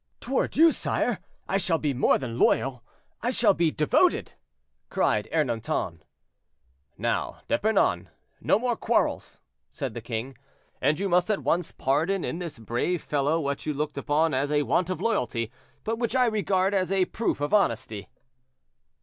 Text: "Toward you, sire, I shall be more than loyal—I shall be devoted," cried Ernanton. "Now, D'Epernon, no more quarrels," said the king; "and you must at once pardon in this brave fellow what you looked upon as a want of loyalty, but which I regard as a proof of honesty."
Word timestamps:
"Toward 0.19 0.57
you, 0.57 0.71
sire, 0.71 1.19
I 1.47 1.57
shall 1.57 1.77
be 1.77 1.93
more 1.93 2.17
than 2.17 2.39
loyal—I 2.39 3.29
shall 3.29 3.53
be 3.53 3.69
devoted," 3.69 4.33
cried 4.89 5.29
Ernanton. 5.31 5.99
"Now, 6.97 7.41
D'Epernon, 7.47 8.09
no 8.41 8.57
more 8.57 8.75
quarrels," 8.75 9.41
said 9.69 9.93
the 9.93 10.01
king; 10.01 10.35
"and 10.81 10.97
you 10.97 11.07
must 11.07 11.29
at 11.29 11.43
once 11.43 11.71
pardon 11.71 12.25
in 12.25 12.39
this 12.39 12.57
brave 12.57 13.03
fellow 13.03 13.39
what 13.39 13.67
you 13.67 13.75
looked 13.75 13.95
upon 13.95 14.33
as 14.33 14.51
a 14.51 14.63
want 14.63 14.89
of 14.89 15.01
loyalty, 15.01 15.51
but 15.83 15.99
which 15.99 16.15
I 16.15 16.25
regard 16.25 16.73
as 16.73 16.91
a 16.91 17.05
proof 17.05 17.39
of 17.39 17.53
honesty." 17.53 18.09